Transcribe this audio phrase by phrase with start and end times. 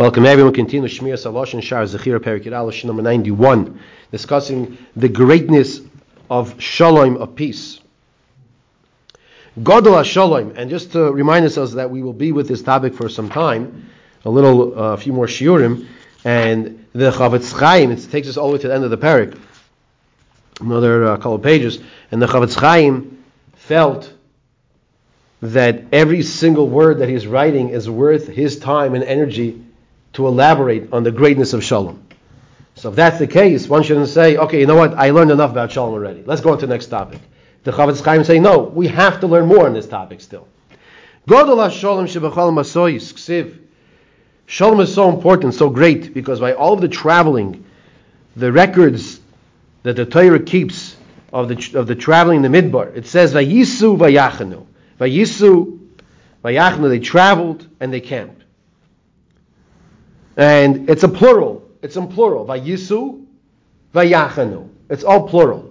[0.00, 0.54] Welcome everyone.
[0.54, 3.78] Continue Shemiras Haloshon Shar Zechira Perikid number 91,
[4.10, 5.82] discussing the greatness
[6.30, 7.80] of Shalom, of peace.
[9.58, 13.10] Godol Shalom, and just to remind ourselves that we will be with this topic for
[13.10, 13.90] some time,
[14.24, 15.86] a little, a uh, few more shiurim,
[16.24, 18.96] and the Chofetz Chaim, it takes us all the way to the end of the
[18.96, 19.38] parak,
[20.60, 21.78] another uh, couple of pages,
[22.10, 23.22] and the Chofetz Chaim
[23.52, 24.10] felt
[25.42, 29.66] that every single word that he's writing is worth his time and energy
[30.14, 32.04] to elaborate on the greatness of Shalom.
[32.74, 35.50] So if that's the case, one shouldn't say, okay, you know what, I learned enough
[35.50, 36.22] about Shalom already.
[36.24, 37.20] Let's go on to the next topic.
[37.64, 40.48] The Chofetz Chaim say, no, we have to learn more on this topic still.
[41.28, 41.70] Shalom
[44.46, 47.64] Shalom is so important, so great, because by all of the traveling,
[48.34, 49.20] the records
[49.82, 50.96] that the Torah keeps
[51.32, 54.66] of the, of the traveling in the Midbar, it says, Vayisu Vayachanu.
[54.98, 55.78] Vayisu
[56.44, 58.39] Vayachanu, they traveled and they camped.
[60.40, 61.68] And it's a plural.
[61.82, 62.46] It's in plural.
[62.46, 63.26] Vayisu,
[63.94, 64.70] vayachanu.
[64.88, 65.70] It's all plural.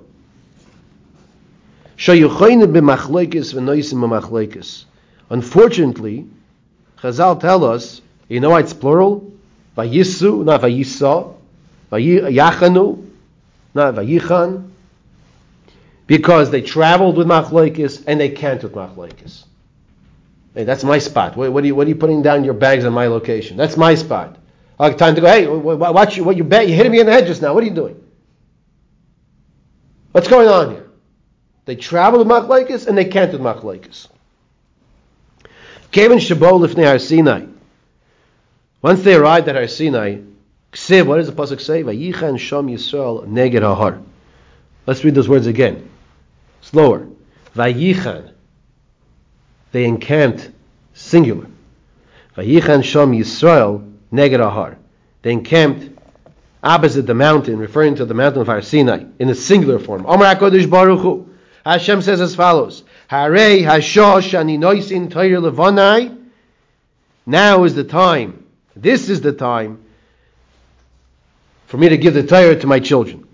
[5.32, 6.28] Unfortunately,
[7.00, 9.34] Chazal tell us, you know why it's plural?
[9.76, 11.36] Vayisu, not vayisa.
[11.92, 13.10] Vayachanu,
[13.74, 14.70] not vayichan.
[16.06, 19.46] Because they traveled with machlekes and they camped with machlekes.
[20.54, 21.36] Hey, that's my spot.
[21.36, 23.58] What, what, are you, what are you putting down your bags on my location?
[23.58, 24.39] That's my spot.
[24.80, 25.28] I time to go.
[25.28, 26.24] Hey, watch you.
[26.24, 26.70] What you bet?
[26.70, 27.54] You hit me in the head just now.
[27.54, 28.02] What are you doing?
[30.14, 30.90] What's going on here?
[31.66, 34.08] They traveled with Machlekes and they camped with Machlekes.
[35.92, 37.46] Keivan Shabo lifnei Har Sinai.
[38.82, 40.20] Once they arrived at Har Sinai,
[40.72, 41.84] Ksiv, what does the pasuk say?
[41.84, 44.02] Vayichan Sham Yisrael neged hahar.
[44.86, 45.90] Let's read those words again.
[46.62, 47.08] Slower.
[47.56, 48.32] Vayichan.
[49.72, 50.50] They encamped
[50.94, 51.48] singular.
[52.38, 54.78] Vayichan Sham Yisrael Neged Ahar.
[55.22, 55.90] They encamped
[56.64, 60.06] opposite the mountain, referring to the mountain of Har Sinai, in a singular form.
[60.06, 61.30] Omar HaKadosh Baruch Hu.
[61.66, 66.18] Hashem says as follows, Harei Hashosh Ani Noisin Toyer Levanai.
[67.26, 68.46] Now is the time,
[68.76, 69.84] this is the time,
[71.68, 73.28] for me to give the Torah to my children.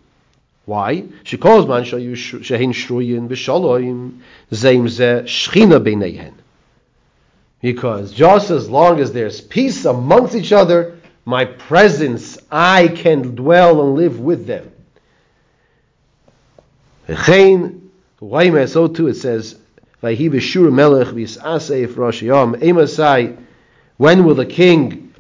[0.66, 1.04] Why?
[1.24, 4.20] Shekol zman shehin shruyin v'shaloim
[4.52, 6.34] zeim ze shchina b'neihen.
[7.66, 13.82] Because just as long as there's peace amongst each other, my presence, I can dwell
[13.82, 14.72] and live with them.
[17.08, 19.58] So too it says,
[20.00, 20.14] when
[24.24, 25.14] will the king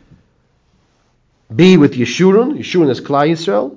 [1.55, 2.59] be with Yeshurun?
[2.59, 3.75] Yeshurun is Klal Yisrael.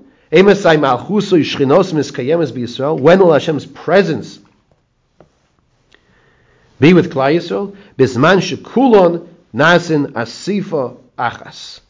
[3.00, 4.40] When will Hashem's presence
[6.80, 7.76] be with Klal Yisrael.
[7.96, 11.80] Bisman shekulon nasin asifa achas.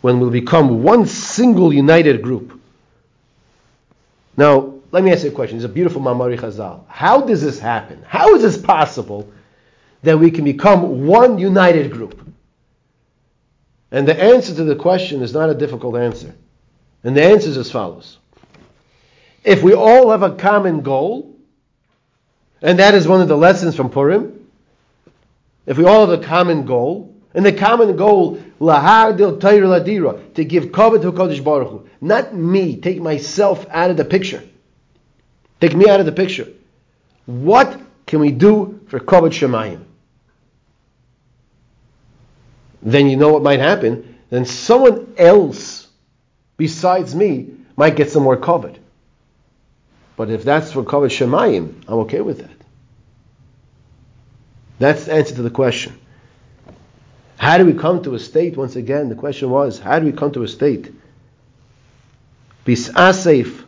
[0.00, 2.60] When we'll become one single united group.
[4.36, 5.56] Now, let me ask you a question.
[5.56, 6.84] It's a beautiful Mamari Chazal.
[6.88, 8.02] How does this happen?
[8.06, 9.30] How is this possible
[10.02, 12.20] that we can become one united group?
[13.90, 16.34] And the answer to the question is not a difficult answer.
[17.04, 18.18] And the answer is as follows.
[19.44, 21.31] If we all have a common goal,
[22.62, 24.48] and that is one of the lessons from Purim.
[25.66, 30.44] If we all have a common goal, and the common goal, lahar dil ladira, to
[30.44, 31.88] give kavod to Kodesh Baruch Hu.
[32.00, 34.42] Not me, take myself out of the picture.
[35.60, 36.48] Take me out of the picture.
[37.26, 39.84] What can we do for kavod shemayim?
[42.82, 44.18] Then you know what might happen.
[44.28, 45.88] Then someone else
[46.56, 48.78] besides me might get some more kavod.
[50.22, 52.56] But if that's for kavod shemayim, I'm okay with that.
[54.78, 55.98] That's the answer to the question.
[57.38, 60.12] How do we come to a state, once again, the question was, how do we
[60.12, 60.92] come to a state?
[62.64, 63.64] Bisasef,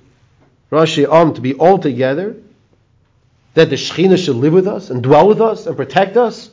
[0.70, 2.36] Rashei Am, to be all together,
[3.54, 6.52] that the Shekhinah should live with us and dwell with us and protect us?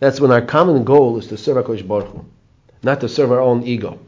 [0.00, 2.26] That's when our common goal is to serve HaKadosh Baruch Hu,
[2.82, 4.00] not to serve our own ego.